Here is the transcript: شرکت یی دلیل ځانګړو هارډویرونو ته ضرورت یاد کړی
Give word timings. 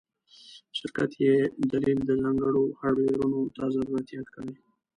شرکت 0.77 1.11
یی 1.23 1.31
دلیل 1.71 1.99
ځانګړو 2.23 2.63
هارډویرونو 2.79 3.39
ته 3.55 3.63
ضرورت 3.75 4.07
یاد 4.15 4.27
کړی 4.35 4.53